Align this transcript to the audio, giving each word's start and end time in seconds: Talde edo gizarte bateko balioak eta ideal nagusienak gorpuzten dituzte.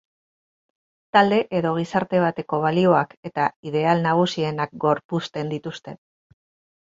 Talde 1.17 1.37
edo 1.57 1.73
gizarte 1.79 2.21
bateko 2.23 2.59
balioak 2.63 3.13
eta 3.29 3.45
ideal 3.71 4.01
nagusienak 4.07 4.75
gorpuzten 4.87 5.53
dituzte. 5.55 5.97